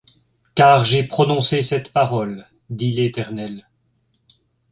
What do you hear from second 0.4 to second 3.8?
Car j'ai prononcé cette parole, dit l'Éternel.